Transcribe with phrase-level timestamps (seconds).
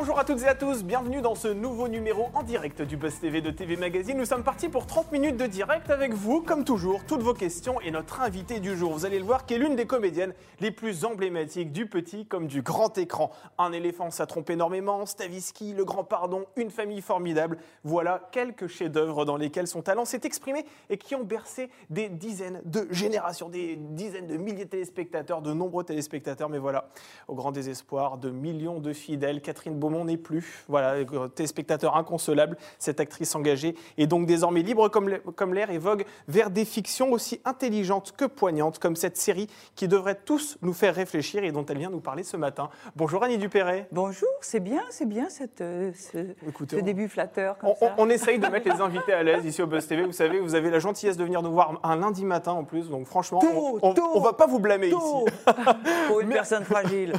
[0.00, 3.20] Bonjour à toutes et à tous, bienvenue dans ce nouveau numéro en direct du Buzz
[3.20, 4.16] TV de TV Magazine.
[4.16, 7.78] Nous sommes partis pour 30 minutes de direct avec vous, comme toujours, toutes vos questions
[7.82, 8.94] et notre invité du jour.
[8.94, 12.46] Vous allez le voir, qui est l'une des comédiennes les plus emblématiques du petit comme
[12.46, 13.30] du grand écran.
[13.58, 17.58] Un éléphant, ça trompe énormément, Stavisky, Le Grand Pardon, Une famille formidable.
[17.84, 22.62] Voilà quelques chefs-d'œuvre dans lesquels son talent s'est exprimé et qui ont bercé des dizaines
[22.64, 26.48] de générations, des dizaines de milliers de téléspectateurs, de nombreux téléspectateurs.
[26.48, 26.88] Mais voilà,
[27.28, 30.64] au grand désespoir de millions de fidèles, Catherine Beaumont n'est plus.
[30.68, 31.04] Voilà,
[31.34, 36.64] téléspectateur inconsolable, cette actrice engagée est donc désormais libre comme l'air et vogue vers des
[36.64, 41.52] fictions aussi intelligentes que poignantes, comme cette série qui devrait tous nous faire réfléchir et
[41.52, 42.70] dont elle vient nous parler ce matin.
[42.96, 43.88] Bonjour Annie Dupéret.
[43.92, 47.58] Bonjour, c'est bien, c'est bien cette, euh, ce, début flatteur.
[47.58, 47.94] Comme on, ça.
[47.98, 50.04] on, essaye de mettre les invités à l'aise ici au Buzz TV.
[50.04, 52.88] Vous savez, vous avez la gentillesse de venir nous voir un lundi matin en plus,
[52.88, 53.40] donc franchement,
[53.82, 54.96] on, ne va pas vous blâmer ici.
[56.08, 57.14] Pour une personne fragile.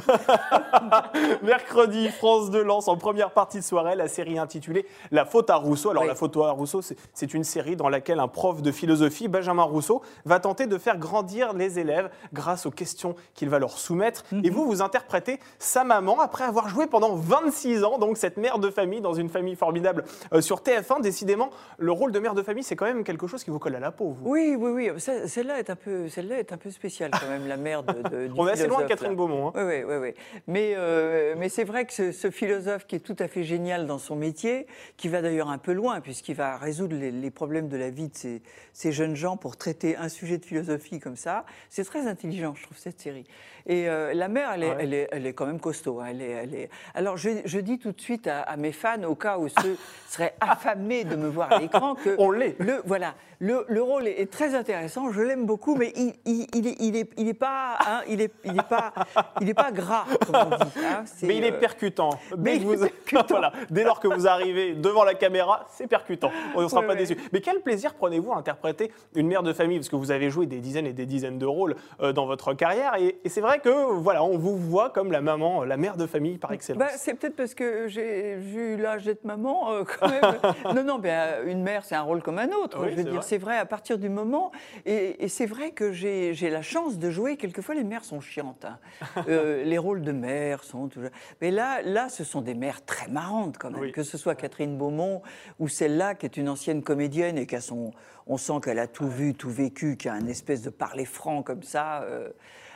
[1.42, 5.56] Mercredi, France de lance en première partie de soirée la série intitulée La faute à
[5.56, 5.90] Rousseau.
[5.90, 6.80] Alors, La faute à Rousseau,
[7.14, 10.98] c'est une série dans laquelle un prof de philosophie, Benjamin Rousseau, va tenter de faire
[10.98, 14.24] grandir les élèves grâce aux questions qu'il va leur soumettre.
[14.32, 14.50] Et mhm.
[14.50, 18.70] vous, vous interprétez sa maman après avoir joué pendant 26 ans, donc cette mère de
[18.70, 21.00] famille dans une famille formidable euh, sur TF1.
[21.00, 23.74] Décidément, le rôle de mère de famille, c'est quand même quelque chose qui vous colle
[23.74, 24.10] à la peau.
[24.10, 24.30] Vous.
[24.30, 25.00] Oui, oui, oui.
[25.26, 27.92] Celle-là est un peu, celle-là est un peu spéciale quand même, la mère de.
[28.08, 29.48] de On est assez loin de Catherine Beaumont.
[29.48, 29.52] Hein.
[29.56, 30.14] Oui, oui, oui, oui.
[30.46, 32.51] Mais, euh, mais c'est vrai que ce, ce philosophe
[32.86, 36.00] qui est tout à fait génial dans son métier, qui va d'ailleurs un peu loin,
[36.00, 39.96] puisqu'il va résoudre les, problèmes de la vie de ces, ces, jeunes gens pour traiter
[39.96, 41.44] un sujet de philosophie comme ça.
[41.70, 43.26] C'est très intelligent, je trouve, cette série.
[43.66, 46.00] Et euh, la mère, elle est, elle, est, elle est, quand même costaud.
[46.00, 46.06] Hein.
[46.10, 46.70] Elle est, elle est...
[46.94, 49.76] Alors, je, je, dis tout de suite à, mes fans, au cas où ceux
[50.08, 52.14] seraient affamés de me voir à l'écran, que.
[52.18, 52.56] On l'est.
[52.58, 53.14] Le, voilà.
[53.42, 56.94] Le, le, rôle est, très intéressant, je l'aime beaucoup, mais il, il, il, est, il,
[56.94, 58.94] est, il est pas, hein, il est, il est pas,
[59.40, 60.70] il est pas gras, comme on dit.
[60.78, 61.04] Hein.
[61.24, 62.10] mais il est euh, percutant.
[62.36, 62.76] Dès, vous...
[63.28, 63.52] voilà.
[63.68, 66.30] Dès lors que vous arrivez devant la caméra, c'est percutant.
[66.54, 67.16] On ne sera pas déçu.
[67.32, 70.46] Mais quel plaisir prenez-vous à interpréter une mère de famille, parce que vous avez joué
[70.46, 73.58] des dizaines et des dizaines de rôles euh, dans votre carrière, et, et c'est vrai
[73.58, 76.78] que voilà, on vous voit comme la maman, la mère de famille par excellence.
[76.78, 80.22] Bah, c'est peut-être parce que j'ai vu l'âge d'être maman, euh, quand même.
[80.76, 82.88] non, non, ben, une mère, c'est un rôle comme un autre.
[82.88, 84.52] je veux dire, c'est vrai à partir du moment.
[84.84, 87.38] Et, c'est vrai que j'ai la chance de jouer.
[87.38, 88.66] Quelquefois, les mères sont chiantes.
[88.66, 88.78] Hein.
[89.28, 91.10] Euh, les rôles de mère sont toujours.
[91.40, 93.92] Mais là, là, ce sont des mères très marrantes, quand même.
[93.92, 95.22] Que ce soit Catherine Beaumont
[95.58, 97.92] ou celle-là, qui est une ancienne comédienne et qui a son.
[98.26, 101.42] On sent qu'elle a tout vu, tout vécu, qui a un espèce de parler franc
[101.42, 102.02] comme ça.
[102.02, 102.30] Euh,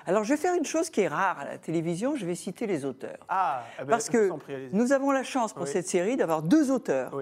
[0.06, 2.66] alors, je vais faire une chose qui est rare à la télévision, je vais citer
[2.68, 3.18] les auteurs.
[3.28, 4.30] Ah, eh ben, Parce que
[4.72, 7.12] nous avons la chance pour cette série d'avoir deux auteurs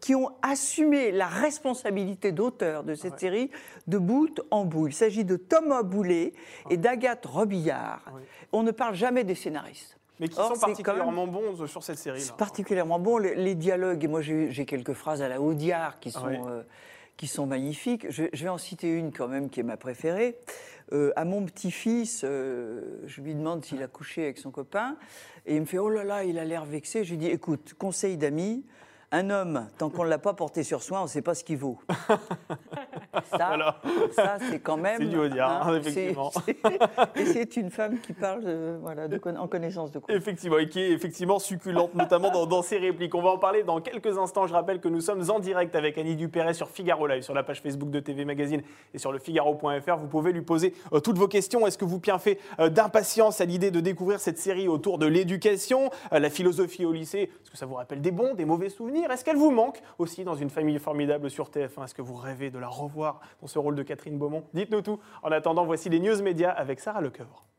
[0.00, 3.50] qui ont assumé la responsabilité d'auteur de cette série
[3.86, 4.88] de bout en bout.
[4.88, 6.34] Il s'agit de Thomas Boulet
[6.68, 8.04] et d'Agathe Robillard.
[8.52, 9.98] On ne parle jamais des scénaristes.
[10.20, 12.20] Mais qui sont particulièrement bons sur cette série.
[12.20, 12.36] -là.
[12.36, 13.18] Particulièrement bons.
[13.18, 16.62] Les, dialogues, et moi j'ai quelques phrases à la Audiard qui sont, euh,
[17.16, 18.06] qui sont magnifiques.
[18.10, 20.36] Je, vais en citer une quand même qui est ma préférée.
[20.92, 24.96] Euh, à mon petit-fils, euh, je lui demande s'il a couché avec son copain,
[25.46, 27.04] et il me fait Oh là là, il a l'air vexé.
[27.04, 28.64] Je lui dis Écoute, conseil d'amis,
[29.12, 31.44] un homme, tant qu'on ne l'a pas porté sur soi, on ne sait pas ce
[31.44, 31.78] qu'il vaut.
[33.30, 33.56] ça,
[34.12, 34.98] ça c'est quand même.
[34.98, 36.32] C'est du Audiard, hein, effectivement.
[37.14, 38.42] et c'est une femme qui parle
[38.80, 39.06] voilà,
[39.38, 40.14] en connaissance de cause.
[40.14, 43.14] Effectivement, et qui est effectivement succulente, notamment dans, ses répliques.
[43.14, 44.46] On va en parler dans quelques instants.
[44.46, 47.42] Je rappelle que nous sommes en direct avec Annie Dupéret sur Figaro Live, sur la
[47.42, 48.62] page Facebook de TV Magazine
[48.94, 49.96] et sur le Figaro.fr.
[49.98, 51.66] Vous pouvez lui poser euh, toutes vos questions.
[51.66, 55.90] Est-ce que vous fait euh, d'impatience à l'idée de découvrir cette série autour de l'éducation,
[56.12, 57.30] euh, la philosophie au lycée?
[57.42, 59.01] Est-ce que ça vous rappelle des bons, des mauvais souvenirs?
[59.10, 62.50] Est-ce qu'elle vous manque aussi dans une famille formidable sur TF1 Est-ce que vous rêvez
[62.50, 64.44] de la revoir dans ce rôle de Catherine Beaumont?
[64.54, 65.00] Dites-nous tout.
[65.22, 67.51] En attendant, voici les news médias avec Sarah Lecoeur.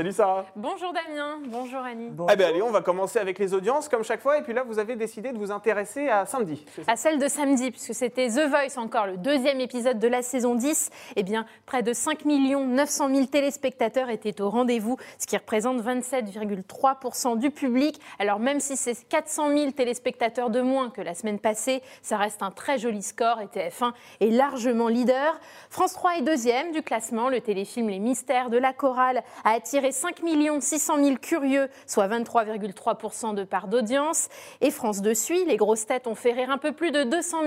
[0.00, 0.46] Salut Sarah.
[0.56, 2.10] Bonjour Damien, bonjour Annie.
[2.32, 4.38] Eh bien allez, on va commencer avec les audiences comme chaque fois.
[4.38, 6.64] Et puis là, vous avez décidé de vous intéresser à samedi.
[6.86, 10.54] À celle de samedi, puisque c'était The Voice encore, le deuxième épisode de la saison
[10.54, 10.88] 10.
[11.16, 17.36] Eh bien, près de 5 900 000 téléspectateurs étaient au rendez-vous, ce qui représente 27,3%
[17.36, 18.00] du public.
[18.18, 22.42] Alors même si c'est 400 000 téléspectateurs de moins que la semaine passée, ça reste
[22.42, 25.38] un très joli score et TF1 est largement leader.
[25.68, 27.28] France 3 est deuxième du classement.
[27.28, 30.20] Le téléfilm Les Mystères de la Chorale a attiré 5
[30.60, 34.28] 600 000 curieux, soit 23,3% de part d'audience.
[34.60, 35.44] Et France 2 suit.
[35.44, 37.38] Les grosses têtes ont fait rire un peu plus de 200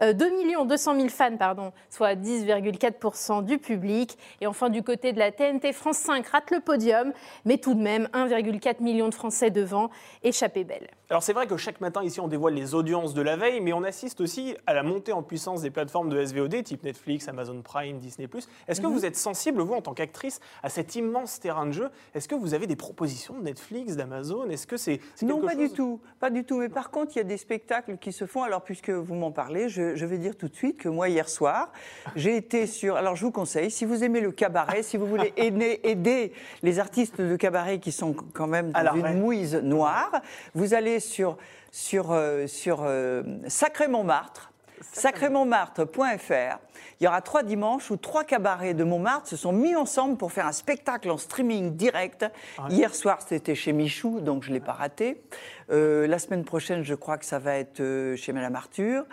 [0.00, 4.16] 000, 2 millions 200 000 fans, pardon, soit 10,4% du public.
[4.40, 7.12] Et enfin, du côté de la TNT, France 5 rate le podium,
[7.44, 9.90] mais tout de même 1,4 million de Français devant.
[10.22, 10.88] Échappée belle.
[11.08, 13.72] Alors c'est vrai que chaque matin ici on dévoile les audiences de la veille, mais
[13.72, 17.62] on assiste aussi à la montée en puissance des plateformes de SVOD type Netflix, Amazon
[17.62, 18.28] Prime, Disney+.
[18.66, 18.92] Est-ce que mhm.
[18.92, 21.90] vous êtes sensible, vous, en tant qu'actrice, à cet immense terrain terrain de jeu.
[22.14, 24.48] Est-ce que vous avez des propositions de Netflix, d'Amazon?
[24.50, 26.58] Est-ce que c'est non pas du tout, pas du tout.
[26.58, 28.42] Mais par contre, il y a des spectacles qui se font.
[28.42, 31.72] Alors puisque vous m'en parlez, je, vais dire tout de suite que moi hier soir,
[32.14, 32.96] j'ai été sur.
[32.96, 36.32] Alors je vous conseille, si vous aimez le cabaret, si vous voulez aider, aider
[36.62, 40.22] les artistes de cabaret qui sont quand même dans une mouise noire,
[40.54, 41.36] vous allez sur
[41.72, 46.58] sur euh, sur euh, Sacré Montmartre sacrémontmartre.fr.
[47.00, 50.32] Il y aura trois dimanches où trois cabarets de Montmartre se sont mis ensemble pour
[50.32, 52.24] faire un spectacle en streaming direct.
[52.70, 55.22] Hier soir, c'était chez Michou, donc je ne l'ai pas raté.
[55.70, 59.04] Euh, la semaine prochaine, je crois que ça va être euh, chez Madame Arthur.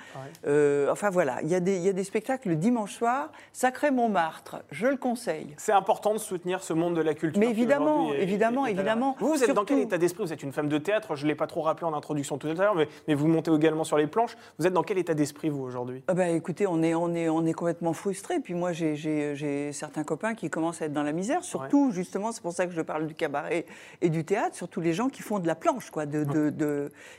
[0.46, 3.32] Euh, enfin voilà, il y, a des, il y, a des spectacles le dimanche soir.
[3.52, 5.54] Sacré Montmartre, je le conseille.
[5.58, 7.40] C'est important de soutenir ce monde de la culture.
[7.40, 9.16] Mais évidemment, évidemment, évidemment.
[9.20, 10.24] Vous, vous êtes dans quel état d'esprit?
[10.24, 12.48] Vous êtes une femme de théâtre, je ne l'ai pas trop rappelé en introduction tout
[12.48, 14.36] à l'heure, mais, mais, vous montez également sur les planches.
[14.60, 16.04] Vous êtes dans quel état d'esprit, vous, aujourd'hui?
[16.08, 18.40] Ah bah, Écoutez, on est, on, est, on est complètement frustrés.
[18.40, 21.44] Puis moi, j'ai certains copains qui commencent à être dans la misère.
[21.44, 23.66] Surtout, justement, c'est pour ça que je parle du cabaret
[24.02, 26.43] et du théâtre, surtout les gens qui font de la planche, quoi, de, de,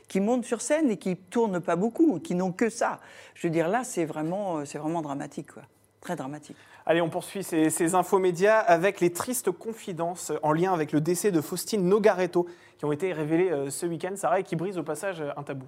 [0.07, 2.99] qui montent sur scène et qui tournent pas beaucoup, qui n'ont que ça.
[3.33, 5.63] Je veux dire, là, c'est vraiment, c'est vraiment dramatique, quoi.
[6.01, 6.57] Très dramatique.
[6.85, 8.21] Allez, on poursuit ces, ces infos
[8.67, 12.45] avec les tristes confidences en lien avec le décès de Faustine Nogaretto
[12.77, 15.65] qui ont été révélées euh, ce week-end, Sarah, et qui brisent au passage un tabou.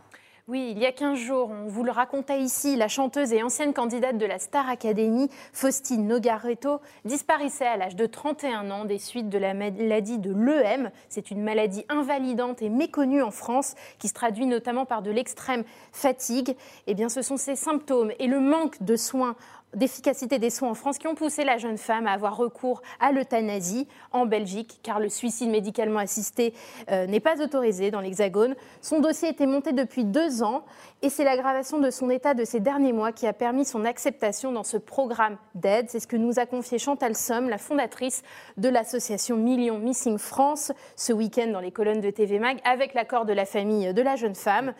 [0.50, 3.74] Oui, il y a 15 jours, on vous le racontait ici, la chanteuse et ancienne
[3.74, 9.28] candidate de la Star Academy, Faustine Nogaretto, disparaissait à l'âge de 31 ans des suites
[9.28, 10.90] de la maladie de l'EM.
[11.10, 15.66] C'est une maladie invalidante et méconnue en France qui se traduit notamment par de l'extrême
[15.92, 16.56] fatigue.
[16.88, 19.36] Eh bien, ce sont ces symptômes et le manque de soins
[19.74, 23.12] d'efficacité des soins en France qui ont poussé la jeune femme à avoir recours à
[23.12, 26.54] l'euthanasie en Belgique, car le suicide médicalement assisté
[26.92, 28.56] euh, n'est pas autorisé dans l'Hexagone.
[28.82, 30.64] Son dossier était monté depuis deux ans
[31.02, 34.52] et c'est l'aggravation de son état de ces derniers mois qui a permis son acceptation
[34.52, 35.88] dans ce programme d'aide.
[35.90, 38.24] C'est ce que nous a confié Chantal Somme, la fondatrice
[38.58, 43.26] de l'association Millions Missing France, ce week-end dans les colonnes de TV Mag, avec l'accord
[43.26, 44.74] de la famille de la jeune femme.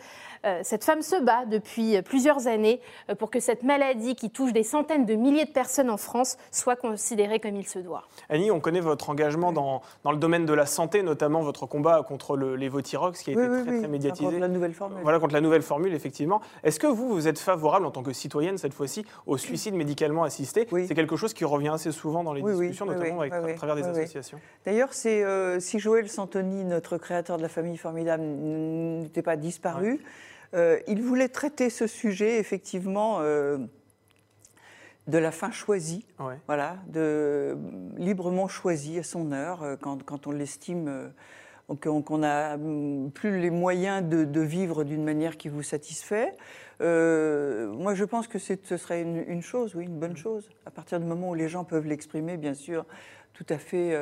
[0.44, 2.80] Euh, cette femme se bat depuis plusieurs années
[3.10, 6.36] euh, pour que cette maladie qui touche des centaines de milliers de personnes en France
[6.50, 8.04] soit considérée comme il se doit.
[8.28, 12.02] Annie, on connaît votre engagement dans, dans le domaine de la santé, notamment votre combat
[12.02, 14.24] contre le lévothyrox qui a été très, très médiatisé.
[14.24, 14.98] Contre la nouvelle formule.
[15.02, 16.40] Voilà, contre la nouvelle formule, effectivement.
[16.62, 20.24] Est-ce que vous, vous êtes favorable en tant que citoyenne, cette fois-ci, au suicide médicalement
[20.24, 20.66] assisté?
[20.86, 24.38] C'est quelque chose qui revient assez souvent dans les discussions, notamment à travers des associations.
[24.64, 30.00] D'ailleurs, c'est euh, si Joël Santoni, notre créateur de la famille formidable, n'était pas disparu,
[30.54, 33.58] euh, il voulait traiter ce sujet, effectivement, euh,
[35.06, 36.06] de la fin choisie,
[36.46, 37.56] voilà, de
[37.96, 41.12] librement choisie à son heure, euh, quand, on l'estime,
[41.80, 42.56] qu'on n'a
[43.14, 46.34] plus les moyens de, vivre d'une manière qui vous satisfait.
[46.80, 50.48] moi, je pense que ce serait une, une, chose, oui, une bonne chose.
[50.64, 52.86] À partir du moment où les gens peuvent l'exprimer, bien sûr,
[53.38, 53.96] tout à fait,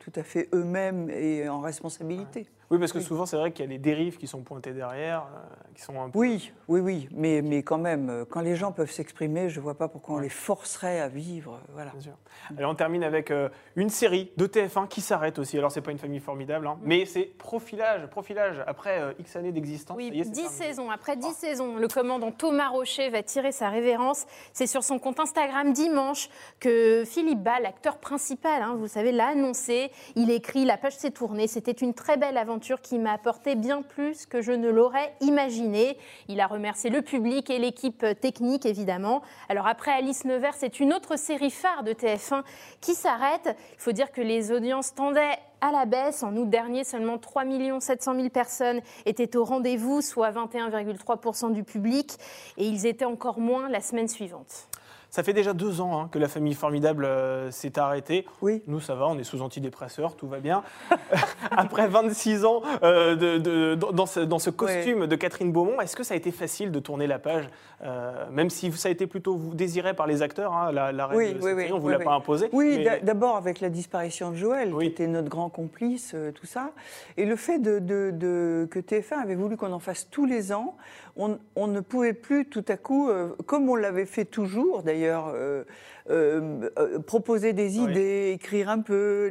[0.00, 2.48] tout à fait eux-mêmes et en responsabilité.
[2.70, 5.22] Oui, parce que souvent, c'est vrai qu'il y a des dérives qui sont pointées derrière,
[5.22, 6.18] euh, qui sont un peu...
[6.18, 9.62] Oui, oui, oui, mais, mais quand même, euh, quand les gens peuvent s'exprimer, je ne
[9.62, 11.54] vois pas pourquoi on les forcerait à vivre.
[11.54, 11.92] Euh, voilà.
[11.92, 12.12] Bien sûr.
[12.50, 13.32] Allez, on termine avec
[13.74, 15.56] une série de TF1 qui s'arrête aussi.
[15.56, 18.06] Alors, c'est pas une famille formidable, hein, mais c'est Profilage.
[18.08, 19.96] Profilage, après X années d'existence.
[19.96, 20.90] Oui, 10 saisons.
[20.90, 24.26] Après 10 saisons, le commandant Thomas Rocher va tirer sa révérence.
[24.52, 26.28] C'est sur son compte Instagram dimanche
[26.60, 29.90] que Philippe Ball, l'acteur principal, hein, vous savez, l'a annoncé.
[30.16, 31.46] Il écrit La page s'est tournée.
[31.46, 35.98] C'était une très belle aventure qui m'a apporté bien plus que je ne l'aurais imaginé.
[36.28, 39.22] Il a remercié le public et l'équipe technique, évidemment.
[39.48, 42.42] Alors après Alice Nevers, c'est une autre série phare de TF1
[42.80, 43.56] qui s'arrête.
[43.74, 46.22] Il faut dire que les audiences tendaient à la baisse.
[46.22, 47.44] En août dernier, seulement 3
[47.80, 52.16] 700 000 personnes étaient au rendez-vous, soit 21,3% du public,
[52.56, 54.68] et ils étaient encore moins la semaine suivante.
[55.10, 58.26] Ça fait déjà deux ans hein, que la famille formidable euh, s'est arrêtée.
[58.42, 58.62] Oui.
[58.66, 60.62] Nous, ça va, on est sous antidépresseurs, tout va bien.
[61.50, 66.16] Après 26 ans euh, de, dans, ce, costume de Catherine Beaumont, est-ce que ça a
[66.16, 67.48] été facile de tourner la page
[67.82, 71.38] euh, Même si ça a été plutôt désiré par les acteurs, hein, la, la règle
[71.42, 72.50] oui, on ne vous l'a pas imposé.
[72.52, 76.72] Oui, d'abord avec la disparition de Joël, qui était notre grand complice, tout ça.
[77.16, 80.76] Et le fait de, que TF1 avait voulu qu'on en fasse tous les ans,
[81.18, 83.10] on, ne pouvait plus tout à coup,
[83.46, 85.64] comme on l'avait fait toujours d'ailleurs, euh,
[86.10, 89.30] euh, euh, proposer des idées, écrire un peu.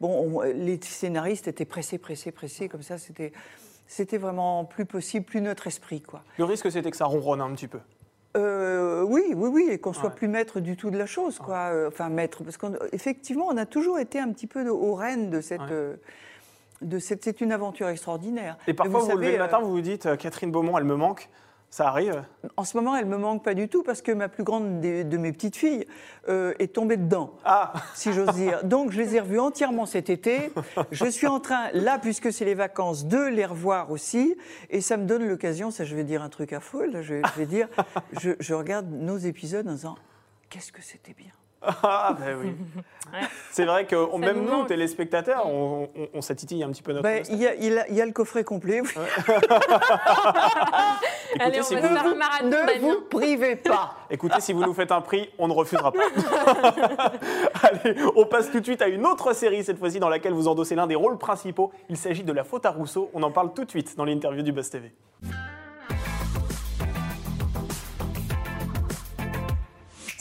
[0.00, 3.32] bon, les scénaristes étaient pressés, pressés, pressés, comme ça, c'était,
[3.86, 6.22] c'était vraiment plus possible, plus notre esprit, quoi.
[6.38, 7.78] Le risque, c'était que ça ronronne un petit peu.
[8.34, 11.70] oui, oui, oui, et qu'on soit plus maître du tout de la chose, quoi.
[11.88, 15.62] enfin, maître, parce qu'effectivement, on a toujours été un petit peu au règne de cette.
[15.62, 16.25] de cette
[16.98, 18.56] c'est une aventure extraordinaire.
[18.66, 21.28] Et parfois, vous, vous levez le matin, vous vous dites, Catherine Beaumont, elle me manque.
[21.68, 22.24] Ça arrive
[22.56, 25.16] En ce moment, elle me manque pas du tout parce que ma plus grande de
[25.16, 25.86] mes petites filles
[26.28, 28.64] euh, est tombée dedans, Ah si j'ose dire.
[28.64, 30.52] Donc, je les ai revues entièrement cet été.
[30.92, 34.36] Je suis en train, là, puisque c'est les vacances, de les revoir aussi.
[34.70, 37.38] Et ça me donne l'occasion, ça, je vais dire un truc affreux, là, je, je
[37.38, 37.68] vais dire,
[38.12, 39.96] je, je regarde nos épisodes en disant,
[40.48, 41.32] qu'est-ce que c'était bien.
[41.62, 42.54] Ah, ben oui.
[43.12, 43.20] Ouais.
[43.52, 47.04] C'est vrai que on- même nous téléspectateurs, on, on, on s'attitille un petit peu notre
[47.04, 47.22] Ben.
[47.30, 48.80] Il y, a, il a- il y a le coffret complet.
[48.80, 48.88] oui.
[51.38, 52.78] Allez, on si va vous- faire un marathon, Ne Damien.
[52.80, 53.94] vous privez pas.
[54.10, 56.00] Écoutez, si vous nous faites un prix, on ne refusera pas.
[57.62, 60.48] Allez, on passe tout de suite à une autre série, cette fois-ci, dans laquelle vous
[60.48, 61.70] endossez l'un des rôles principaux.
[61.88, 63.10] Il s'agit de La faute à Rousseau.
[63.14, 64.92] On en parle tout de suite dans l'interview du Buzz TV.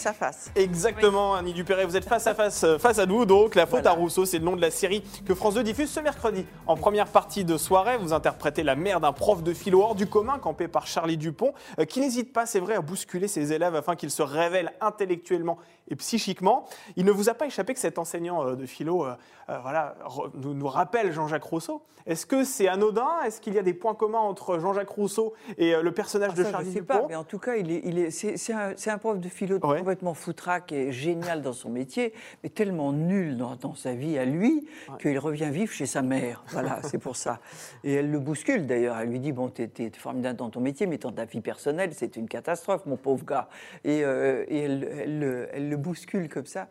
[0.05, 0.51] Ça fasse.
[0.55, 3.25] Exactement, Annie Dupéret, vous êtes face à face, euh, face à nous.
[3.25, 3.89] Donc, La faute Voilà.
[3.89, 6.45] à Rousseau, c'est le nom de la série que France 2 diffuse ce mercredi.
[6.67, 10.05] En première partie de soirée, vous interprétez la mère d'un prof de philo hors du
[10.05, 13.73] commun, campé par Charlie Dupont, euh, qui n'hésite pas, c'est vrai, à bousculer ses élèves
[13.75, 15.57] afin qu'ils se révèlent intellectuellement
[15.87, 16.65] et psychiquement.
[16.95, 19.13] Il ne vous a pas échappé que cet enseignant euh, de philo euh,
[19.49, 19.95] euh, voilà,
[20.33, 21.83] nous, nous rappelle Jean-Jacques Rousseau.
[22.07, 23.07] Est-ce que c'est anodin?
[23.25, 26.43] Est-ce qu'il y a des points communs entre Jean-Jacques Rousseau et le personnage Ah, de
[26.43, 27.01] ça, Charlie je sais Dupont?
[27.01, 29.83] pas, mais en tout cas, il est, il est, c'est, un, prof de philo Ouais.
[29.95, 34.25] Complètement foutraque et génial dans son métier, mais tellement nul dans, dans sa vie à
[34.25, 34.67] lui
[34.99, 36.43] qu'il revient vivre chez sa mère.
[36.49, 37.39] Voilà, c'est pour ça.
[37.85, 38.97] Et elle le bouscule d'ailleurs.
[38.97, 42.17] Elle lui dit Bon, t'es, formidable dans ton métier, mais dans ta vie personnelle, c'est
[42.17, 43.47] une catastrophe, mon pauvre gars.
[43.85, 46.67] Et, euh, et elle, elle le- elle le bouscule comme ça.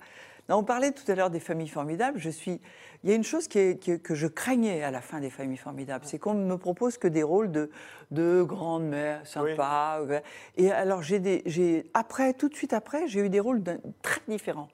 [0.49, 2.19] Non, on parlait tout à l'heure des familles formidables.
[2.19, 2.61] Je suis.
[3.03, 5.21] Il y a une chose qui est- qui est- que je craignais à la fin
[5.21, 7.71] des familles formidables, c'est qu'on ne me propose que des rôles de,
[8.11, 10.01] de grande mère sympa.
[10.07, 10.23] ouais.
[10.57, 13.63] Et alors j'ai des, j'ai après, tout de suite après, j'ai eu des rôles
[14.03, 14.69] très différents.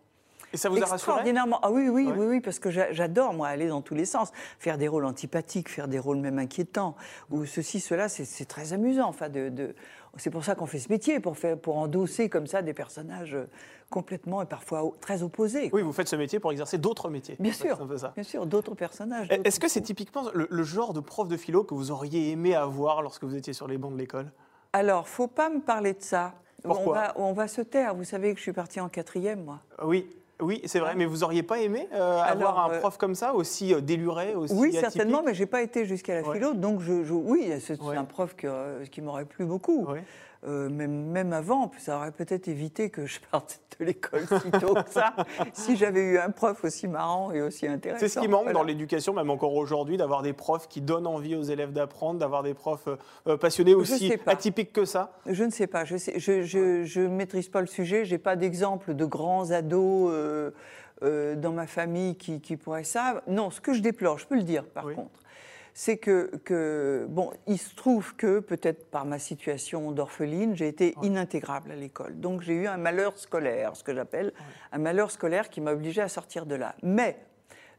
[0.52, 1.60] Et ça vous a Extraordinairement.
[1.62, 4.32] Ah oui, oui, oui, oui, parce que j'a- j'adore, moi, aller dans tous les sens.
[4.58, 6.96] Faire des rôles antipathiques, faire des rôles même inquiétants,
[7.30, 9.08] ou ceci, cela, c'est très amusant.
[9.08, 9.74] Enfin, de, de-
[10.16, 13.34] C'est pour ça qu'on fait ce métier, pour, faire, pour endosser comme ça des personnages
[13.34, 13.44] euh,
[13.90, 15.70] complètement et parfois très opposés.
[15.72, 17.36] Oui, vous faites ce métier pour exercer d'autres métiers.
[17.38, 18.12] Bien sûr, ça.
[18.16, 19.28] bien sûr, d'autres personnages.
[19.30, 22.56] Est-ce que c'est typiquement le, le genre de prof de philo que vous auriez aimé
[22.56, 24.32] avoir lorsque vous étiez sur les bancs de l'école?
[24.72, 26.34] Alors, faut pas me parler de ça.
[26.64, 26.82] Pourquoi?
[26.84, 27.94] On, va, on va se taire.
[27.94, 29.60] Vous savez que je suis partie en quatrième, moi.
[29.82, 30.10] Oui,
[30.42, 30.94] oui, c'est vrai.
[30.96, 34.34] Mais vous auriez pas aimé euh, avoir un euh, prof comme ça, aussi euh, déluré,
[34.34, 34.80] aussi Oui, atypique?
[34.80, 36.34] certainement, mais j'ai pas été jusqu'à la Ouais.
[36.36, 37.96] philo, donc je, je- oui, c'est Ouais.
[37.96, 39.84] un prof que, qui m'aurait plu beaucoup.
[39.86, 40.02] Ouais.
[40.46, 44.72] Euh, même, même avant, ça aurait peut-être évité que je parte de l'école si tôt
[44.72, 45.14] que ça,
[45.52, 48.00] si j'avais eu un prof aussi marrant et aussi intéressant.
[48.00, 48.58] C'est ce qui manque Voilà.
[48.58, 52.42] dans l'éducation, même encore aujourd'hui, d'avoir des profs qui donnent envie aux élèves d'apprendre, d'avoir
[52.42, 52.88] des profs
[53.26, 55.12] euh, passionnés aussi atypiques que ça.
[55.26, 58.34] Je ne sais pas, je ne je, je, je maîtrise pas le sujet, j'ai pas
[58.36, 60.50] d'exemple de grands ados euh,
[61.02, 63.22] euh, dans ma famille qui, qui pourraient ça.
[63.26, 64.94] Non, ce que je déplore, je peux le dire par Oui.
[64.94, 65.19] contre,
[65.82, 70.94] c'est que, que, bon, il se trouve que peut-être par ma situation d'orpheline, j'ai été
[71.00, 72.20] inintégrable à l'école.
[72.20, 74.34] Donc j'ai eu un malheur scolaire, ce que j'appelle
[74.72, 76.74] un malheur scolaire qui m'a obligé à sortir de là.
[76.82, 77.18] Mais,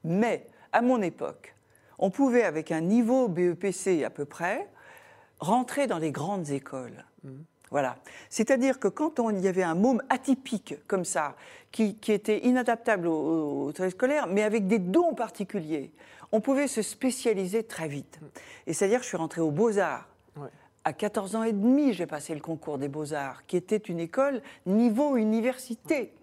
[0.03, 1.53] mais, à mon époque,
[1.99, 4.67] on pouvait, avec un niveau BEPC à peu près,
[5.39, 7.05] rentrer dans les grandes écoles.
[7.69, 7.97] Voilà.
[8.31, 11.35] C'est-à-dire que quand on, il y avait un môme atypique comme ça,
[11.71, 15.91] qui, qui était inadaptable au, au travail scolaire, mais avec des dons particuliers,
[16.31, 18.19] on pouvait se spécialiser très vite.
[18.67, 20.07] Et c'est-à-dire que je suis rentrée aux Beaux-Arts.
[20.37, 20.49] Ouais.
[20.83, 24.41] À 14 ans et demi, j'ai passé le concours des Beaux-Arts, qui était une école
[24.65, 26.13] niveau université.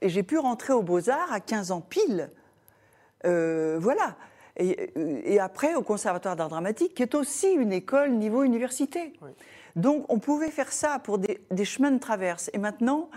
[0.00, 2.30] Et j'ai pu rentrer aux Beaux-Arts à 15 ans pile.
[3.26, 4.16] Euh, voilà.
[4.56, 4.92] Et,
[5.34, 9.12] et après, au Conservatoire d'art dramatique, qui est aussi une école niveau université.
[9.76, 12.50] Donc, on pouvait faire ça pour des, des chemins de traverse.
[12.52, 13.10] Et maintenant,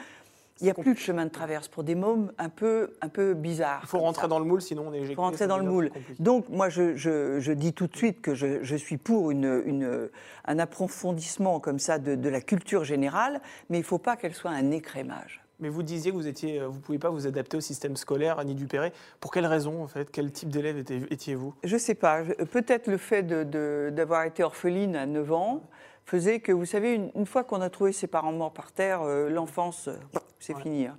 [0.61, 3.33] il n'y a plus de chemin de traverse pour des mômes un peu, un peu
[3.33, 3.81] bizarres.
[3.83, 4.27] Il faut rentrer ça.
[4.27, 5.13] dans le moule, sinon on est éjecté.
[5.13, 5.91] Il faut rentrer dans le moule.
[6.19, 9.61] Donc, moi, je, je- je dis tout de suite que je, je suis pour une,
[9.65, 10.09] une-
[10.45, 14.33] un approfondissement comme ça de, de la culture générale, mais il ne faut pas qu'elle
[14.33, 15.41] soit un écrémage.
[15.59, 18.39] Mais vous disiez que vous étiez, euh, vous pouvez pas vous adapter au système scolaire,
[18.39, 18.91] Annie Dupéret.
[19.19, 20.09] Pour quelle raison, en fait?
[20.11, 21.53] Quel type d'élève étiez- étiez-vous?
[21.63, 22.21] Je ne sais pas.
[22.51, 25.61] Peut-être le fait d'avoir été orpheline à 9 ans
[26.05, 29.03] faisait que, vous savez, une, une fois qu'on a trouvé ses parents morts par terre,
[29.03, 29.95] euh, l'enfance, euh,
[30.43, 30.61] c'est Ouais.
[30.61, 30.85] fini.
[30.87, 30.97] hein.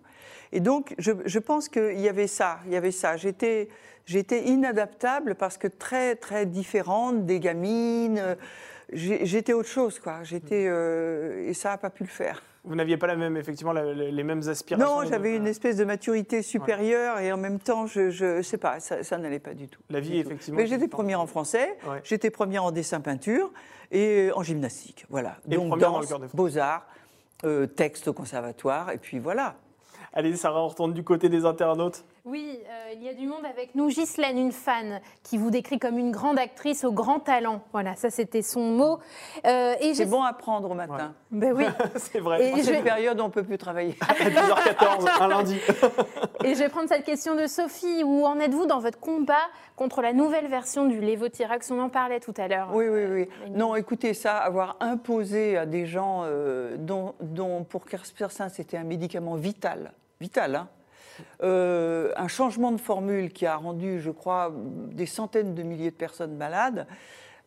[0.52, 2.58] Et donc, je, je pense qu'il y avait ça.
[2.66, 3.16] Il y avait ça.
[3.16, 3.68] J'étais,
[4.06, 8.36] j'étais inadaptable parce que très, très différente des gamines.
[8.92, 10.22] J'étais autre chose, quoi.
[10.22, 12.42] J'étais euh, et ça n'a pas pu le faire.
[12.64, 15.84] Vous n'aviez pas la même, effectivement, la- les mêmes aspirations Non, j'avais une espèce de
[15.84, 19.68] maturité supérieure et en même temps, je, je sais pas, ça, ça n'allait pas du
[19.68, 19.80] tout.
[19.90, 20.28] La vie, tout.
[20.30, 22.00] effectivement, Mais j'étais première en français, Ouais.
[22.04, 23.52] j'étais première en dessin-peinture
[23.90, 25.04] et en gymnastique.
[25.10, 25.36] Voilà.
[25.50, 26.34] Et Donc première dans le danse,
[27.44, 29.56] Euh, texte au conservatoire et puis voilà.
[30.14, 32.04] Allez, Sarah, on retourne du côté des internautes.
[32.26, 33.88] Oui, euh, il y a du monde avec nous.
[33.88, 37.60] Ghislaine, une fan, qui vous décrit comme une grande actrice au grand talent.
[37.72, 38.98] Voilà, ça c'était son mot.
[39.46, 41.12] Euh, c'est bon à prendre au matin.
[41.30, 41.66] Ben oui.
[41.96, 42.48] c'est vrai.
[42.48, 43.94] Et en cette période, on ne peut plus travailler.
[44.00, 45.58] à 10h14, un lundi.
[46.44, 48.02] et je vais prendre cette question de Sophie.
[48.02, 49.34] Où en êtes-vous dans votre combat
[49.76, 52.70] contre la nouvelle version du Levotirax On en parlait tout à l'heure.
[52.72, 53.28] Oui, oui, oui.
[53.50, 57.84] Non, écoutez, ça, avoir imposé à des gens euh, dont, dont, pour
[58.16, 60.68] certains, c'était un médicament vital, vital, hein,
[61.42, 64.52] euh, un changement de formule qui a rendu, je crois,
[64.92, 66.87] des centaines de milliers de personnes malades,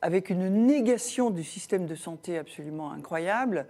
[0.02, 3.68] avec une négation du système de santé absolument incroyable.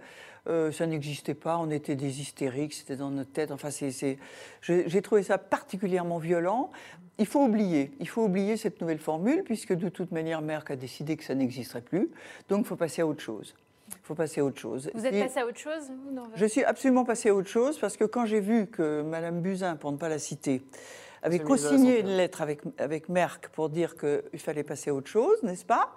[0.48, 3.50] Euh, ça n'existait pas, on était des hystériques, c'était dans notre tête.
[3.50, 4.18] Enfin, c'est,
[4.62, 6.70] j'ai trouvé ça particulièrement violent.
[7.18, 10.76] Il faut oublier, il faut oublier cette nouvelle formule, puisque de toute manière, Merck a
[10.76, 12.10] décidé que ça n'existerait plus.
[12.48, 13.54] Donc, il faut passer à autre chose.
[13.90, 14.90] Il faut passer à autre chose.
[14.94, 15.90] Vous êtes passé à autre chose
[16.34, 19.76] Je suis absolument passé à autre chose parce que quand j'ai vu que Mme Buzyn,
[19.76, 20.62] pour ne pas la citer,
[21.22, 25.42] avait co-signé une lettre avec, avec Merck pour dire qu'il fallait passer à autre chose,
[25.42, 25.94] n'est-ce pas?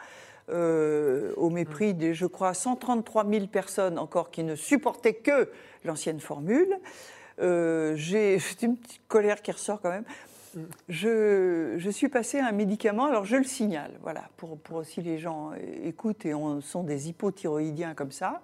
[0.50, 5.50] Euh, Au mépris des, je crois, 133 000 personnes encore qui ne supportaient que
[5.86, 6.78] l'ancienne formule.
[7.40, 10.06] Euh, j'ai une petite colère qui ressort quand même
[10.90, 15.18] je, suis passée à un médicament, alors je le signale, voilà, pour, pour aussi les
[15.18, 15.52] gens
[15.84, 18.42] écoutent et on, sont des hypothyroïdiens comme ça,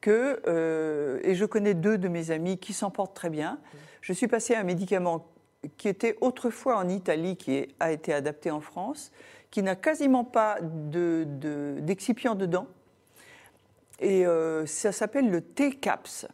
[0.00, 3.58] que, euh, et je connais deux de mes amis qui s'en portent très bien,
[4.00, 5.26] je suis passée à un médicament
[5.76, 9.10] qui était autrefois en Italie, qui a été adapté en France,
[9.50, 12.66] qui n'a quasiment pas d'excipient de, dedans,
[14.00, 16.26] et euh, ça s'appelle le T-CAPS.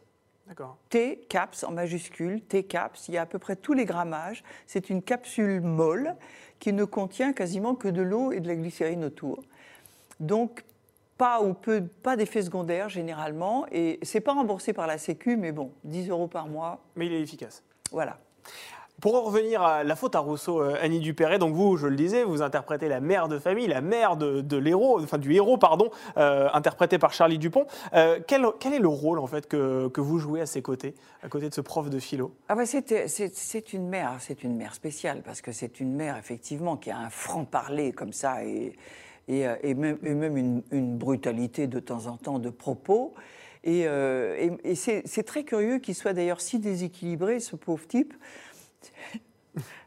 [0.89, 4.43] T caps en majuscule, T caps, il y a à peu près tous les grammages.
[4.67, 6.15] C'est une capsule molle
[6.59, 9.43] qui ne contient quasiment que de l'eau et de la glycérine autour.
[10.19, 10.63] Donc
[11.17, 15.51] pas ou peu, pas d'effet secondaire généralement, et c'est pas remboursé par la Sécu, mais
[15.51, 16.81] bon, 10 euros par mois.
[16.95, 17.63] Mais il est efficace.
[17.91, 18.19] Voilà.
[19.01, 22.23] Pour revenir à la faute à Rousseau, euh, Annie Dupéret, donc vous, je le disais,
[22.23, 26.47] vous interprétez la mère de famille, la mère de, l'héros, enfin du héros, pardon, euh,
[26.53, 27.67] interprété par Charlie Dupont.
[27.93, 31.49] Euh, quel, est le rôle en fait que, vous jouez à ses côtés, à côté
[31.49, 32.31] de ce prof de philo?
[32.47, 36.77] Ah bah c'est, une mère, c'est une mère spéciale parce que c'est une mère effectivement
[36.77, 38.75] qui a un franc parler comme ça et,
[39.27, 39.97] et, même,
[40.71, 43.13] une, brutalité de temps en temps de propos.
[43.65, 43.87] Et,
[44.75, 48.13] c'est très curieux qu'il soit d'ailleurs si déséquilibré, ce pauvre type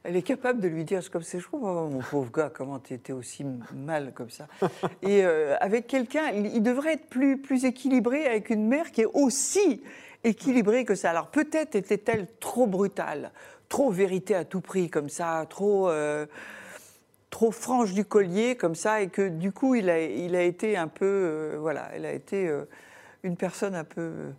[0.04, 2.78] elle est capable de lui dire comme c'est, je trouve, oh, mon pauvre gars, comment
[2.78, 4.46] tu étais aussi mal comme ça.
[5.02, 9.10] Et euh, avec quelqu'un, il devrait être plus, plus équilibré avec une mère qui est
[9.12, 9.82] aussi
[10.24, 11.10] équilibrée que ça.
[11.10, 13.32] Alors peut-être était-elle trop brutale,
[13.68, 15.88] trop vérité à tout prix comme ça, trop.
[15.88, 16.26] Euh,
[17.30, 20.78] trop franche du collier comme ça et que du coup il a, il a été
[20.78, 22.50] un peu euh, voilà elle a été
[23.22, 24.30] une personne un peu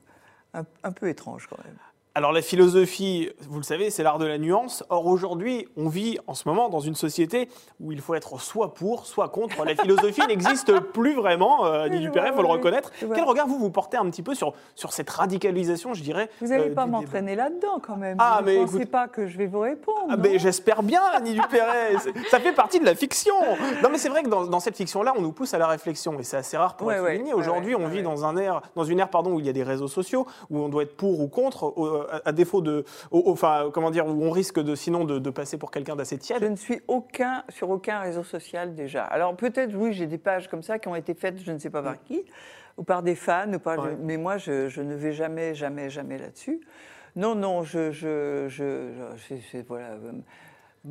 [0.56, 1.78] un peu étrange quand même.
[2.20, 4.84] Alors la philosophie, vous le savez, c'est l'art de la nuance.
[4.90, 7.48] Or aujourd'hui, on vit en ce moment dans une société
[7.80, 9.64] où il faut être soit pour, soit contre.
[9.64, 12.92] La philosophie n'existe plus vraiment, euh, dit il faut le reconnaître.
[13.00, 16.50] Quel regard vous vous portez un petit peu sur, sur cette radicalisation, je dirais Vous
[16.50, 18.18] n'allez euh, pas m'entraîner là-dedans quand même.
[18.20, 21.36] Ah, vous mais ne pensez pas que je vais vous répondre ah, J'espère bien, Annie
[21.36, 21.94] Dupéret.
[22.30, 23.36] ça fait partie de la fiction.
[23.82, 26.24] Non mais c'est vrai que dans, cette fiction-là, on nous pousse à la réflexion et
[26.24, 27.34] c'est assez rare pour être souligné.
[27.34, 29.64] Aujourd'hui, on vit dans, un air, dans une ère pardon, où il y a des
[29.64, 31.74] réseaux sociaux, où on doit être pour ou contre
[32.26, 35.96] à, défaut de, enfin, comment dire, où on risque de, sinon de, passer pour quelqu'un
[35.96, 39.04] d'assez tiède Je ne suis aucun, sur aucun réseau social déjà.
[39.04, 41.70] Alors peut-être, oui, j'ai des pages comme ça qui ont été faites, je ne sais
[41.70, 42.24] pas par qui,
[42.78, 46.62] ou par des fans, ou par, mais moi, je, ne vais jamais, jamais, jamais là-dessus.
[47.16, 49.98] Non, non, je, je, je, voilà.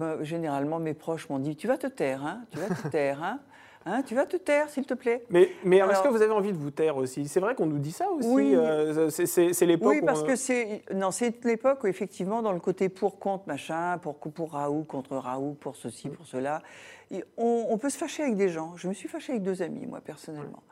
[0.00, 3.22] Euh, généralement, mes proches m'ont dit, tu vas te taire, hein, tu vas te taire,
[3.22, 3.40] hein.
[3.90, 5.24] Hein, tu vas te taire, s'il te plaît.
[5.30, 7.26] Mais, mais est-ce que vous avez envie de vous taire aussi?
[7.26, 8.28] C'est vrai qu'on nous dit ça aussi.
[8.28, 9.88] Oui, euh, c'est l'époque.
[9.88, 13.96] Oui, parce que c'est non, c'est l'époque où effectivement, dans le côté pour contre machin,
[13.98, 16.62] pour pour Raoult contre Raoult, pour ceci, pour cela,
[17.38, 18.76] on, peut se fâcher avec des gens.
[18.76, 20.62] Je me suis fâchée avec deux amis, moi personnellement,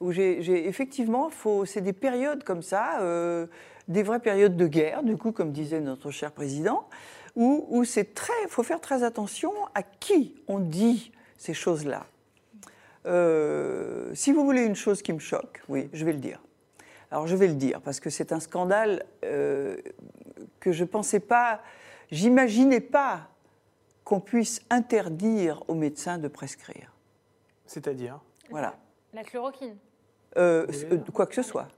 [0.00, 3.46] où j'ai effectivement, faut, c'est des périodes comme ça, euh,
[3.88, 6.88] des vraies périodes de guerre, du coup, comme disait notre cher président,
[7.36, 12.06] où, où c'est très, faut faire très attention à qui on dit ces choses-là.
[13.06, 16.40] Euh, si vous voulez une chose qui me choque, oui, je vais le dire.
[17.10, 19.76] Alors je vais le dire parce que c'est un scandale euh,
[20.60, 21.60] que je pensais pas,
[22.10, 23.28] j'imaginais pas
[24.04, 26.92] qu'on puisse interdire aux médecins de prescrire.
[27.66, 28.20] C'est-à-dire?
[28.50, 28.76] Voilà.
[29.12, 29.76] La chloroquine.
[30.36, 30.66] Euh,
[31.12, 31.68] quoi que ce soit.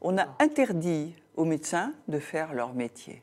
[0.00, 3.22] On a interdit aux médecins de faire leur métier.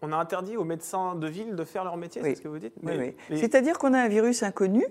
[0.00, 2.58] On a interdit aux médecins de ville de faire leur métier, c'est ce que vous
[2.58, 4.84] dites Oui, C'est-à-dire qu'on a un virus inconnu.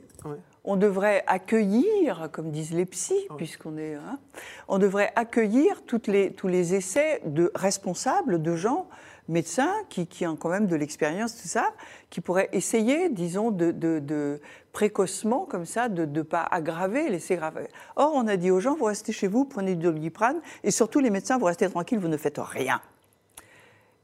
[0.66, 3.96] On devrait accueillir, comme disent les psys, puisqu'on est.
[3.96, 4.20] Hein,
[4.68, 8.90] on devrait accueillir toutes les, tous les essais de responsables, de gens
[9.28, 11.74] médecins qui, qui, ont quand même de l'expérience, tout ça,
[12.10, 14.42] qui pourraient essayer, disons, de, de,
[14.74, 17.68] précocement, comme ça, de ne pas aggraver, laisser graver.
[17.96, 21.00] Or, on a dit aux gens, vous restez chez vous, prenez du doliprane, et surtout
[21.00, 22.82] les médecins, vous restez tranquilles, vous ne faites rien.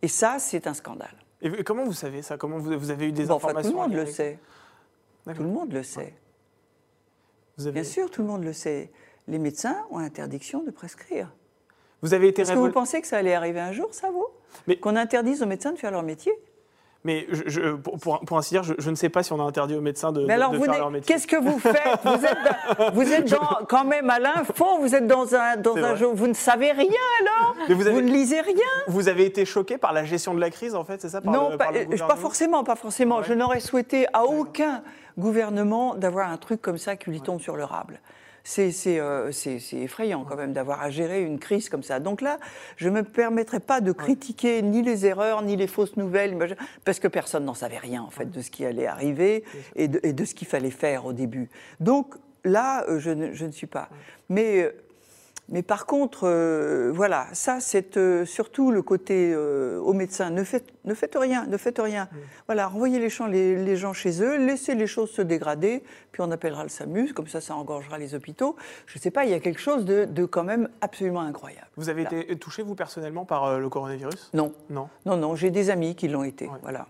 [0.03, 1.15] Et ça, c'est un scandale.
[1.41, 2.37] Et comment vous savez ça?
[2.37, 4.37] Comment vous, avez eu des informations Tout le monde le sait.
[5.25, 6.13] Tout le monde le sait.
[7.57, 8.91] Bien sûr, tout le monde le sait.
[9.29, 11.33] Les médecins ont interdiction de prescrire.
[12.01, 14.27] Vous avez été Est-ce que vous pensez que ça allait arriver un jour, ça, vous?
[14.67, 14.77] Mais...
[14.77, 16.33] Qu'on interdise aux médecins de faire leur métier?
[17.05, 20.13] Mais je, pour, ainsi dire, je, ne sais pas si on a interdit aux médecins
[20.13, 21.13] de, mais alors faire leur métier.
[21.13, 21.75] Qu'est-ce que vous faites?
[22.93, 26.27] Vous êtes, dans, quand même à l'info, vous êtes dans un, dans un jeu, vous
[26.27, 26.87] ne savez rien
[27.21, 27.55] alors?
[27.67, 28.55] Vous, ne lisez rien?
[28.87, 31.57] Vous avez été choqué par la gestion de la crise, en fait, c'est ça Non,
[31.57, 31.71] pas,
[32.07, 33.21] pas, forcément, pas forcément.
[33.21, 34.81] Je n'aurais souhaité à aucun
[35.17, 37.99] gouvernement d'avoir un truc comme ça qui lui tombe sur le rable.
[38.57, 41.99] Euh, c'est effrayant quand même d'avoir à gérer une crise comme ça.
[41.99, 42.39] Donc là,
[42.75, 46.99] je ne me permettrai pas de critiquer ni les erreurs, ni les fausses nouvelles, parce
[46.99, 49.43] que personne n'en savait rien en fait de ce qui allait arriver
[49.75, 51.49] et de, et de ce qu'il fallait faire au début.
[51.79, 53.89] Donc là, euh, je ne, je ne suis pas.
[54.29, 54.71] Mais euh,
[55.49, 60.29] mais par contre, euh, voilà, ça c'est euh, surtout le côté euh, aux médecins.
[60.29, 62.07] Ne faites, ne faites rien, ne faites rien.
[62.47, 66.31] Voilà, renvoyez les gens, les, gens chez eux, laissez les choses se dégrader, puis on
[66.31, 68.55] appellera le SAMUS, comme ça ça engorgera les hôpitaux.
[68.85, 71.67] Je ne sais pas, il y a quelque chose de, quand même absolument incroyable.
[71.75, 74.31] Vous avez été touché vous personnellement par le coronavirus?
[74.33, 74.53] Non.
[74.69, 74.87] Non.
[75.05, 76.49] Non, non, j'ai des amis qui l'ont été.
[76.61, 76.87] Voilà.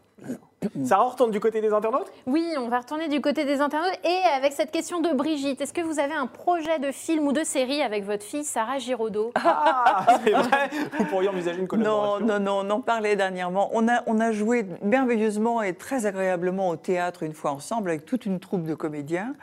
[0.85, 2.11] Sarah, on retourne du côté des internautes?
[2.25, 3.99] Oui, on va retourner du côté des internautes.
[4.03, 7.33] Et avec cette question de Brigitte, est-ce que vous avez un projet de film ou
[7.33, 9.31] de série avec votre fille Sarah Giraudot?
[9.35, 10.69] Ah, c'est vrai.
[10.97, 12.25] Vous pourriez envisager une collaboration.
[12.25, 13.69] Non, non, non, on en parlait dernièrement.
[13.73, 18.05] On a, on a joué merveilleusement et très agréablement au théâtre une fois ensemble avec
[18.05, 19.35] toute une troupe de comédiens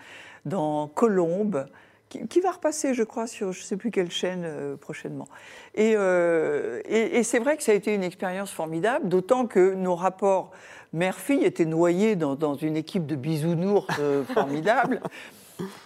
[0.47, 1.67] dans Colombe
[2.11, 5.29] qui, va repasser, je crois, sur je ne sais plus quelle chaîne euh, prochainement.
[5.79, 9.95] Euh, et, et, c'est vrai que ça a été une expérience formidable, d'autant que nos
[9.95, 10.51] rapports
[10.93, 15.01] mère-fille étaient noyés dans, une équipe de bisounours euh, formidable.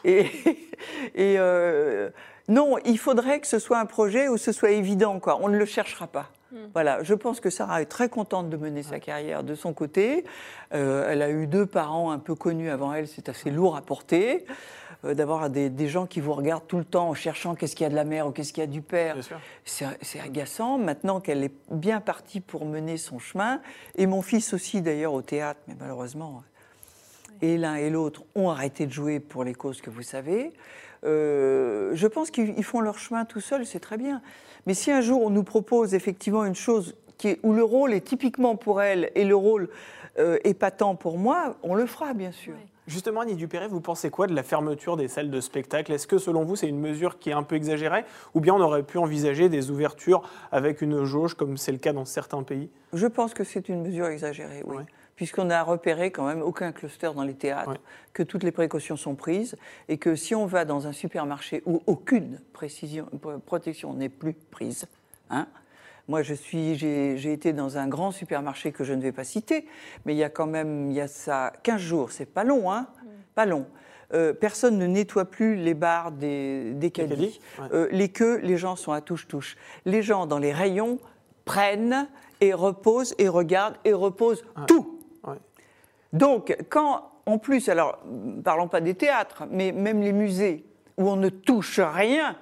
[0.05, 0.31] Et,
[1.17, 1.37] et
[2.49, 5.39] non, il faudrait que ce soit un projet où ce soit évident, quoi.
[5.41, 6.31] On ne le cherchera pas.
[6.53, 6.57] Hmm.
[6.73, 10.25] Voilà, je pense que Sarah est très contente de mener sa carrière de son côté.
[10.71, 14.45] elle a eu deux parents un peu connus avant elle, c'est assez lourd à porter.
[15.05, 17.87] Euh, d'avoir des, gens qui vous regardent tout le temps en cherchant qu'est-ce qu'il y
[17.87, 19.17] a de la mère ou qu'est-ce qu'il y a du père.
[19.65, 20.79] C'est agaçant.
[20.79, 23.61] Maintenant qu'elle est bien partie pour mener son chemin,
[23.97, 26.43] et mon fils aussi d'ailleurs au théâtre, mais malheureusement,
[27.43, 30.53] et l'un et l'autre ont arrêté de jouer pour les causes que vous savez.
[31.05, 34.23] Euh, je pense qu'ils font leur chemin tout seuls, c'est très bien.
[34.67, 37.93] Mais si un jour on nous propose effectivement une chose qui est, où le rôle
[37.93, 39.69] est typiquement pour elle et le rôle
[40.19, 42.55] euh, épatant pour moi, on le fera bien sûr.
[42.87, 45.91] Justement, Annie Dupéret, vous pensez quoi de la fermeture des salles de spectacle?
[45.91, 48.05] Est-ce que selon vous, c'est une mesure qui est un peu exagérée?
[48.35, 51.95] Ou bien on aurait pu envisager des ouvertures avec une jauge, comme c'est le cas
[51.95, 52.69] dans certains pays?
[52.93, 54.83] Je pense que c'est une mesure exagérée, oui.
[55.17, 57.79] Puisqu'on a repéré quand même aucun cluster dans les théâtres,
[58.13, 59.57] que toutes les précautions sont prises,
[59.89, 63.09] et que si on va dans un supermarché où aucune précision,
[63.47, 64.87] protection n'est plus prise,
[65.31, 65.47] hein,
[66.07, 69.67] moi, je suis, j'ai été dans un grand supermarché que je ne vais pas citer,
[70.05, 72.71] mais il y a quand même, il y a ça 15 jours, c'est pas long,
[72.71, 72.89] hein.
[73.35, 73.67] Pas long.
[74.13, 77.41] Euh, personne ne nettoie plus les barres des, des caddies.
[77.73, 79.57] Euh, les queues, les gens sont à touche-touche.
[79.87, 80.99] Les gens dans les rayons
[81.47, 82.07] prennent
[82.41, 84.94] et reposent et regardent et reposent tout.
[86.15, 87.99] Donc, quand, en plus, alors,
[88.43, 90.65] parlons pas des théâtres, mais même les musées,
[90.97, 92.37] où on ne touche rien,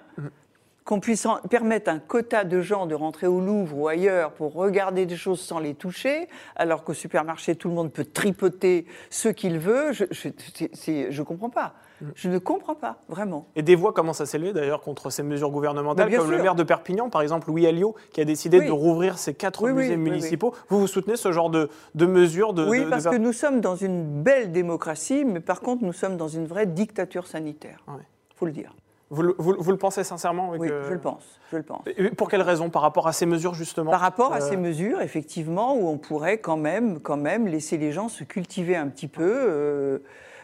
[0.85, 5.07] qu'on puisse permettre un quota de gens de rentrer au Louvre ou ailleurs pour regarder
[5.07, 9.59] des choses sans les toucher, alors qu'au supermarché, tout le monde peut tripoter ce qu'il
[9.59, 11.75] veut, je ne comprends pas.
[12.15, 13.47] Je ne comprends pas, vraiment.
[13.57, 16.62] Et des voix commencent à s'élever d'ailleurs contre ces mesures gouvernementales, comme le maire de
[16.62, 20.55] Perpignan, par exemple, Louis Alliot, qui a décidé de rouvrir ses quatre musées municipaux.
[20.69, 24.23] Vous, vous soutenez ce genre de, mesures de, Oui, parce que nous sommes dans une
[24.23, 27.85] belle démocratie, mais par contre, nous sommes dans une vraie dictature sanitaire.
[27.88, 28.75] Il faut le dire.
[29.12, 31.38] Vous le, pensez sincèrement Oui, je le pense.
[31.51, 31.85] Je le pense.
[32.17, 35.03] pour quelles raisons Par rapport à ces mesures, justement Par rapport à euh, ces mesures,
[35.03, 39.09] effectivement, où on pourrait quand même, quand même laisser les gens se cultiver un petit
[39.09, 39.23] peu.
[39.23, 39.99] Euh,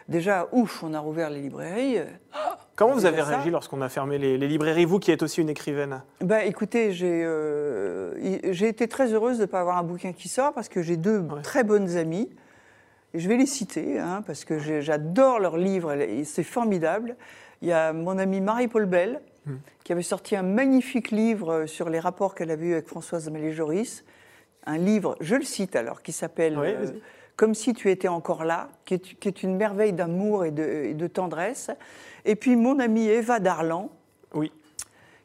[0.09, 1.99] déjà, ouf, on a rouvert les librairies.
[2.75, 6.01] Comment vous avez réagi lorsqu'on a fermé les, librairies, vous qui êtes aussi une écrivaine?
[6.21, 10.53] Bah, Écoutez, j'ai euh, été très heureuse de ne pas avoir un bouquin qui sort
[10.53, 12.29] parce que j'ai deux très bonnes amies.
[13.13, 17.15] Et je vais les citer hein, parce que j'adore leurs livres, c'est formidable.
[17.61, 19.55] Il y a mon amie Marie-Paul Bell, hmm.
[19.83, 24.05] qui avait sorti un magnifique livre sur les rapports qu'elle avait eus avec Françoise Amélie-Joris.
[24.65, 26.85] Un livre, je le cite alors, qui s'appelle euh,
[27.39, 31.71] Comme si tu étais encore là, qui est, une merveille d'amour et de, tendresse.
[32.25, 33.89] Et puis mon amie Eva Darlan,
[34.33, 34.51] oui.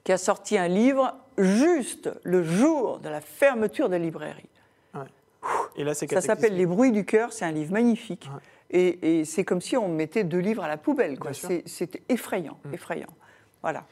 [0.05, 4.49] qui a sorti un livre juste le jour de la fermeture des librairies.
[5.75, 8.31] Et là, c'est Ça s'appelle Les bruits du cœur, c'est un livre magnifique.
[8.71, 11.19] Et, et c'est comme si on mettait deux livres à la poubelle.
[11.33, 12.75] C'est- effrayant, Mm.
[12.75, 13.11] effrayant.
[13.65, 13.85] Voilà.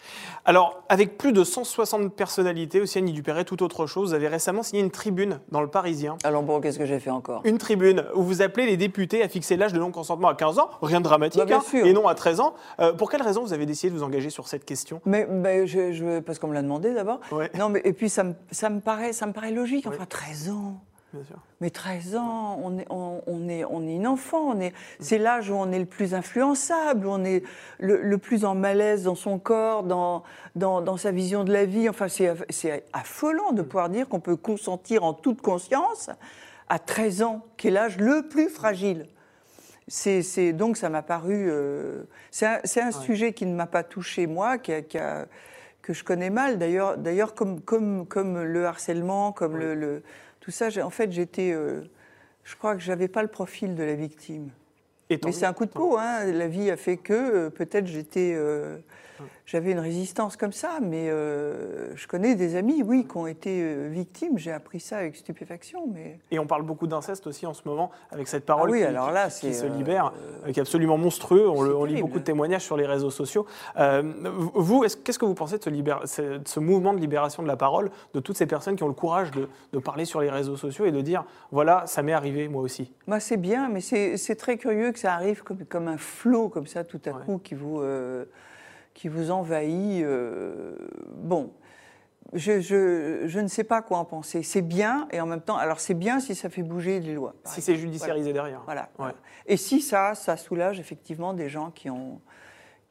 [0.45, 4.63] Alors, avec plus de 160 personnalités, aussi Annie Dupéret, tout autre chose, vous avez récemment
[4.63, 6.19] signé une tribune dans le Parisien.
[6.25, 7.41] Alors bon, qu'est-ce que j'ai fait encore?
[7.45, 10.69] Une tribune où vous appelez les députés à fixer l'âge de non-consentement à 15 ans,
[10.83, 11.87] rien de dramatique, Bah, bien hein, sûr.
[11.87, 12.53] et non à 13 ans.
[12.81, 15.01] Euh, pour quelle raison vous avez décidé de vous engager sur cette question?
[15.07, 17.21] Mais, mais je, je- parce qu'on me l'a demandé d'abord.
[17.31, 17.51] Ouais.
[17.59, 19.87] Non, mais et puis ça me, ça me paraît, ça me paraît logique.
[19.87, 20.83] Enfin, 13 ans.
[21.13, 21.37] Bien sûr.
[21.61, 24.55] Mais 13 ans, on est, on, on est, on est une enfant.
[24.99, 27.43] C'est l'âge où on est le plus influençable, où on est
[27.79, 30.23] le, le plus en malaise dans son corps, dans,
[30.57, 31.89] dans, dans sa vision de la vie.
[31.89, 36.09] Enfin, c'est, affolant de pouvoir dire qu'on peut consentir en toute conscience
[36.69, 39.07] à 13 ans, qui est l'âge le plus fragile.
[39.89, 41.49] C'est, donc ça m'a paru.
[41.51, 42.47] euh, c'est
[42.81, 45.27] un, sujet qui ne m'a pas touché moi, qui a- qui a-
[45.83, 46.59] que je connais mal.
[46.59, 50.03] D'ailleurs, d'ailleurs comme, comme, comme le harcèlement, comme le, le-
[50.43, 50.69] tout ça.
[50.85, 51.53] En fait, j'étais.
[51.53, 51.81] euh,
[52.45, 54.51] je crois que j'avais pas le profil de la victime.
[55.09, 55.97] Et Mais c'est un coup de peau.
[55.99, 56.25] Hein.
[56.25, 58.35] La vie a fait que euh, peut-être j'étais.
[58.35, 58.79] euh,
[59.47, 63.63] j'avais une résistance comme ça, mais euh, je connais des amis, oui, qui ont été
[63.63, 64.39] euh, victimes.
[64.39, 67.91] J'ai appris ça avec stupéfaction, mais Et on parle beaucoup d'inceste aussi en ce moment,
[68.11, 70.13] avec cette parole Ah oui, qui, alors qui- là, qui c'est, se euh, libère,
[70.47, 71.49] euh, qui est absolument monstrueux.
[71.49, 73.47] On, le- c'est on lit beaucoup de témoignages sur les réseaux sociaux.
[73.79, 74.03] Euh,
[74.55, 77.91] vous, est-ce- qu'est-ce que vous pensez de ce, de mouvement de libération de la parole,
[78.15, 80.85] de toutes ces personnes qui ont le courage de, de parler sur les réseaux sociaux
[80.85, 82.93] et de dire, voilà, ça m'est arrivé moi aussi?
[83.07, 86.49] Moi, c'est bien, mais c'est c'est très curieux que ça arrive comme, comme un flot,
[86.49, 87.25] comme ça, tout à Ouais.
[87.27, 88.25] coup, qui vous, euh,
[88.95, 90.03] qui vous envahit.
[90.05, 90.77] euh,
[91.17, 91.53] bon,
[92.33, 94.43] je, je, je ne sais pas quoi en penser.
[94.43, 97.35] C'est bien, et en même temps, alors c'est bien si ça fait bouger les lois.
[97.45, 98.63] Si c'est judiciarisé derrière.
[98.65, 98.89] Voilà.
[98.99, 99.13] Ouais.
[99.47, 102.21] Et si ça, ça soulage effectivement des gens qui ont,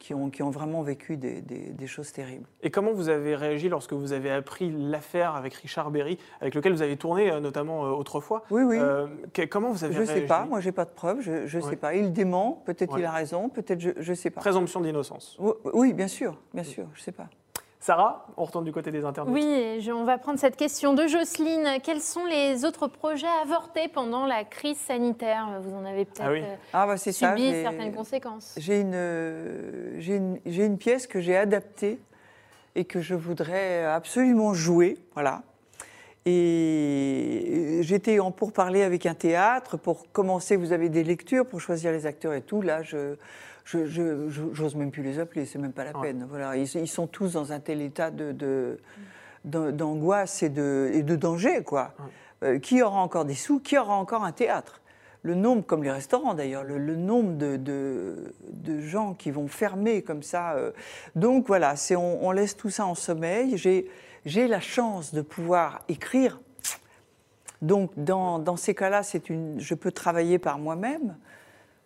[0.02, 2.46] qui ont, qui ont vraiment vécu des, des- des choses terribles.
[2.64, 6.74] Et comment vous avez réagi lorsque vous avez appris l'affaire avec Richard Berry, avec lequel
[6.74, 8.44] vous avez tourné euh, notamment euh, autrefois?
[8.50, 8.78] Oui, oui.
[8.80, 10.22] Euh, que- comment vous avez je ne réagi?
[10.22, 11.70] sais pas, moi j'ai pas de preuves, je ne Ouais.
[11.70, 11.94] sais pas.
[11.94, 13.02] Il dément, peut-être Ouais.
[13.02, 14.42] il a raison, peut-être je ne sais pas.
[14.42, 15.38] Présomption d'innocence.
[15.40, 17.28] Oui, Oui, bien sûr, bien sûr, je ne sais pas.
[17.84, 19.34] Sarah, on retourne du côté des internautes.
[19.34, 21.68] Oui, je- on va prendre cette question de Jocelyne.
[21.84, 25.48] Quels sont les autres projets avortés pendant la crise sanitaire?
[25.64, 26.42] Vous en avez peut-être Ah oui.
[26.44, 27.12] euh, Ah bah ça.
[27.12, 28.54] subi j'ai- certaines conséquences.
[28.58, 32.00] J'ai une, euh, une, j'ai une pièce que j'ai adaptée
[32.76, 35.00] et que je voudrais absolument jouer.
[35.16, 35.42] Voilà.
[36.24, 40.56] Et j'étais en pourparlers avec un théâtre pour commencer.
[40.56, 42.62] Vous avez des lectures pour choisir les acteurs et tout.
[42.62, 43.16] Là, je.
[43.66, 46.08] Je- j'ose même plus les appeler, c'est même pas la Ouais.
[46.08, 46.26] peine.
[46.30, 48.78] Voilà, ils, ils sont tous dans un tel état de, de-
[49.46, 51.94] d'an- d'angoisse et de, et de danger, quoi.
[52.44, 54.82] Euh, qui aura encore des sous Qui aura encore un théâtre?
[55.24, 59.48] Le nombre, comme les restaurants d'ailleurs, le, le nombre de, de- de gens qui vont
[59.48, 60.54] fermer comme ça.
[60.54, 60.72] euh.
[61.16, 63.56] Donc voilà, c'est, on, on laisse tout ça en sommeil.
[63.58, 63.88] J'ai,
[64.26, 66.40] j'ai la chance de pouvoir écrire.
[67.62, 71.16] Donc dans, dans ces cas-là, c'est une, je peux travailler par moi-même,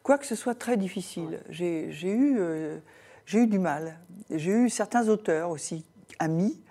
[0.05, 1.39] quoique ce soit très difficile.
[1.49, 2.77] J'ai, eu, euh,
[3.33, 3.97] eu du mal.
[4.29, 5.83] J'ai eu certains auteurs aussi,
[6.19, 6.61] amis,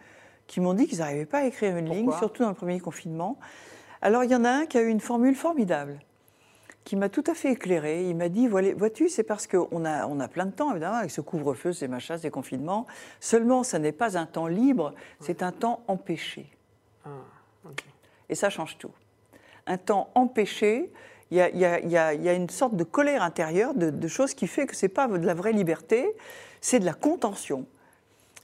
[0.47, 3.37] qui m'ont dit qu'ils n'arrivaient pas à écrire une ligne, surtout dans le premier confinement.
[4.03, 5.99] Alors il y en a un qui a eu une formule formidable
[6.85, 8.09] qui m'a tout à fait éclairé.
[8.09, 11.11] Il m'a dit, vois-tu, c'est parce qu'on a, on a plein de temps, évidemment, avec
[11.11, 12.87] ce couvre-feu, ces machins, ces confinements.
[13.19, 16.47] Seulement, ça n'est pas un temps libre, c'est un temps empêché.
[17.05, 17.09] Ah.
[18.29, 18.93] Et ça change tout.
[19.67, 20.93] Un temps empêché,
[21.35, 22.85] il y a, il y a- il y a- il y a une sorte de
[22.85, 26.15] colère intérieure, de, de choses qui fait que ce n'est pas de la vraie liberté,
[26.61, 27.67] c'est de la contention.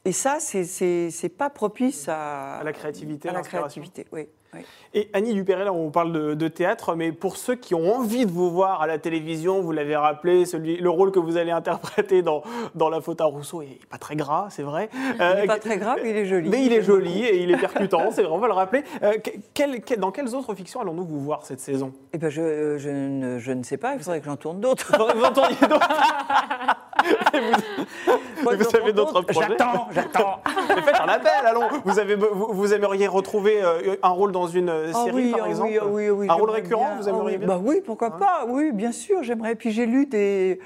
[0.04, 4.06] Et ça, c'est- c'est c'est pas propice à, À la créativité, à la créativité.
[4.12, 4.60] Oui, oui.
[4.92, 8.26] Et Annie Dupéret, là, on parle de, de théâtre, mais pour ceux qui ont envie
[8.26, 11.52] de vous voir à la télévision, vous l'avez rappelé, celui, le rôle que vous allez
[11.52, 12.42] interpréter dans,
[12.74, 14.88] dans La faute à Rousseau est pas très gras, c'est vrai.
[14.92, 16.48] Il Euh, n'est pas très grave, il est joli.
[16.48, 18.82] Mais il est joli et il est percutant, c'est vrai, on va le rappeler.
[19.04, 21.92] Euh, que- quel- quel- dans quelles autres fictions allons-nous vous voir cette saison?
[22.12, 24.92] Eh ben je, je ne, je ne sais pas, il faudrait que j'en tourne d'autres.
[25.14, 25.88] Vous entendiez d'autres?
[27.32, 29.48] Et vous, Moi, vous avez d'autres projets?
[29.56, 30.40] J'attends, j'attends.
[30.68, 34.39] mais faites un appel, allons vous, avez, vous, vous aimeriez retrouver euh, un rôle dans
[34.46, 36.86] une euh, Ah série, oui, par ah exemple oui, ah oui, oui, Un rôle récurrent,
[36.94, 36.96] bien.
[37.00, 39.54] vous Ah aimeriez oui, bien Bah oui, pourquoi pas, oui, bien sûr, j'aimerais.
[39.54, 40.58] Puis j'ai lu des.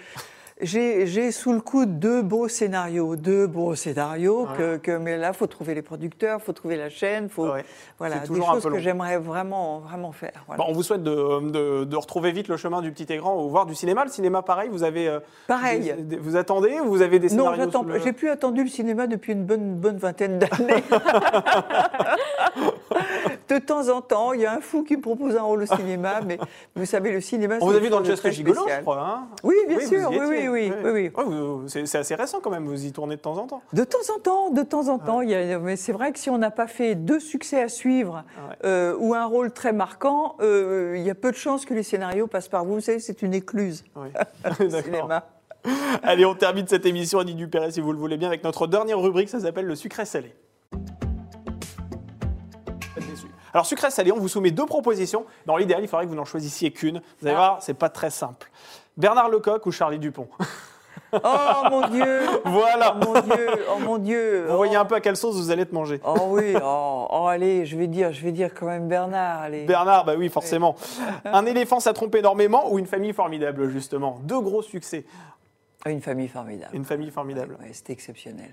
[0.60, 5.34] J'ai sous le coude deux beaux scénarios, deux beaux scénarios, que, que- mais là, il
[5.34, 7.64] faut trouver les producteurs, il faut trouver la chaîne, faut, Ouais.
[7.98, 10.44] voilà, des choses que j'aimerais vraiment, vraiment faire.
[10.46, 10.62] voilà.
[10.62, 13.48] Bon, on vous souhaite de, de- de retrouver vite le chemin du petit écran ou
[13.50, 14.04] voir du cinéma.
[14.04, 15.08] Le cinéma, pareil, vous avez.
[15.08, 15.92] euh, Pareil.
[15.98, 17.82] des- vous attendez ou vous avez des Non, scénarios j'attends.
[17.82, 20.84] sous le- J'ai plus attendu le cinéma depuis une bonne, bonne vingtaine d'années.
[23.48, 25.66] de temps en temps, il y a un fou qui me propose un rôle au
[25.66, 26.38] cinéma, mais
[26.76, 27.56] vous savez, le cinéma.
[27.60, 29.00] On vous a vu dans Just très Gigolo, je crois.
[29.00, 29.26] hein?
[29.42, 32.84] Oui, bien Oui, sûr, oui, oui, oui, oui, oui, c'est assez récent quand même, vous
[32.86, 33.62] y tournez de temps en temps.
[33.72, 35.20] De temps en temps, de temps en temps.
[35.20, 38.56] mais c'est vrai que si on n'a pas fait deux succès à suivre Ouais.
[38.64, 41.82] euh, ou un rôle très marquant, euh, il y a peu de chances que les
[41.82, 42.74] scénarios passent par vous.
[42.74, 43.84] Vous savez, c'est une écluse.
[43.96, 44.08] Oui.
[44.82, 45.26] cinéma.
[46.02, 48.98] Allez, on termine cette émission, Annie Dupéret, si vous le voulez bien, avec notre dernière
[49.00, 50.34] rubrique, ça s'appelle le sucré salé.
[53.52, 55.26] Alors, sucré salé, on vous soumet deux propositions.
[55.46, 57.00] Dans l'idéal, il faudrait que vous n'en choisissiez qu'une.
[57.20, 57.38] Vous allez Ah.
[57.38, 58.50] voir, c'est pas très simple.
[58.96, 60.28] Bernard Lecoq ou Charlie Dupont
[61.12, 62.96] Oh mon Dieu Voilà.
[63.00, 65.64] Oh mon Dieu Oh mon Dieu Vous voyez un peu à quelle sauce vous allez
[65.64, 66.00] te manger.
[66.04, 69.64] Oh oui, oh, oh, allez, je vais dire, je vais dire quand même Bernard, allez.
[69.64, 70.74] Bernard, bah oui, forcément.
[71.24, 74.18] Un éléphant, ça trompe énormément ou une famille formidable, justement?
[74.22, 75.04] Deux gros succès.
[75.86, 76.74] Une famille formidable.
[76.74, 77.58] Une famille formidable.
[77.60, 78.50] Ouais, C'était exceptionnel.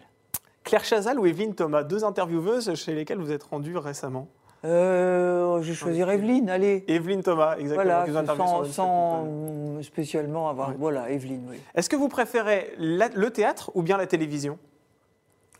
[0.64, 4.28] Claire Chazal ou Evelyne Thomas, deux intervieweuses chez lesquelles vous êtes rendu récemment.
[4.64, 6.84] Euh, je vais choisir Evelyne, allez.
[6.88, 8.06] Evelyne Thomas, exactement.
[8.14, 10.74] Voilà, sans, mm, spécialement avoir.
[10.78, 11.58] Voilà, Evelyne, oui.
[11.74, 14.60] Est-ce que vous préférez la- le théâtre ou bien la télévision?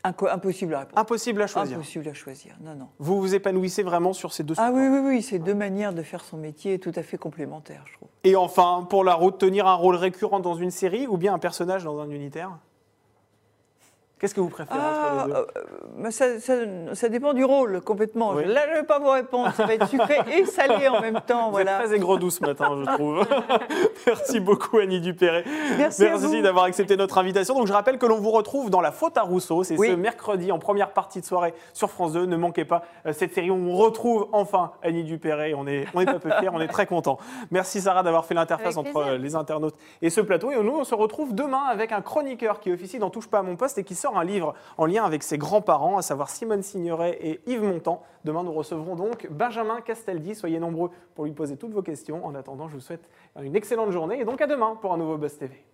[0.04, 0.98] Inco- impossible à répondre.
[1.00, 1.76] Impossible à choisir.
[1.78, 2.56] Impossible à choisir.
[2.60, 2.88] Non, non.
[2.98, 4.80] Vous vous épanouissez vraiment sur ces deux Ah supports.
[4.82, 7.94] oui, oui, oui, c'est deux manières de faire son métier tout à fait complémentaires, je
[7.94, 8.08] trouve.
[8.24, 11.38] Et enfin, pour la route, tenir un rôle récurrent dans une série ou bien un
[11.38, 12.50] personnage dans un unitaire?
[14.22, 15.38] Qu'est-ce que vous préférez Ah, entre les deux?
[15.40, 15.44] euh,
[15.96, 16.54] mais ça, ça-
[16.94, 18.34] ça dépend du rôle, complètement.
[18.34, 18.44] Oui.
[18.46, 19.52] Là, je ne vais pas vous répondre.
[19.52, 21.46] Ça va être sucré et salé en même temps.
[21.46, 21.80] Vous Voilà.
[21.80, 23.26] êtes très aigre douce ce matin, je trouve.
[24.06, 25.42] Merci beaucoup, Annie Dupéret.
[25.76, 27.54] Merci d'avoir accepté notre invitation.
[27.56, 29.64] Donc, je rappelle que l'on vous retrouve dans La Faute à Rousseau.
[29.64, 29.88] C'est Oui.
[29.88, 32.24] ce mercredi en première partie de soirée sur France 2.
[32.26, 35.52] Ne manquez pas euh, cette série où on retrouve enfin Annie Dupéret.
[35.56, 37.18] On est, on est pas peu fiers, on est très contents.
[37.50, 39.12] Merci, Sarah, d'avoir fait l'interface entre plaisir.
[39.14, 40.52] euh, les internautes et ce plateau.
[40.52, 43.42] Et nous, on se retrouve demain avec un chroniqueur qui officie dans Touche pas à
[43.42, 47.18] mon poste et qui un livre en lien avec ses grands-parents, à savoir Simone Signoret
[47.20, 48.02] et Yves Montand.
[48.24, 50.34] Demain, nous recevrons donc Benjamin Castaldi.
[50.34, 52.24] Soyez nombreux pour lui poser toutes vos questions.
[52.24, 53.08] En attendant, je vous souhaite
[53.40, 55.71] une excellente journée et donc à demain pour un nouveau Buzz TV.